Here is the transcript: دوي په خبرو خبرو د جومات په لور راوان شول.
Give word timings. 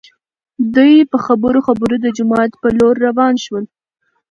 دوي 0.75 0.97
په 1.11 1.17
خبرو 1.25 1.59
خبرو 1.67 1.95
د 2.01 2.07
جومات 2.17 2.51
په 2.61 2.67
لور 2.77 2.95
راوان 3.05 3.35
شول. 3.45 3.65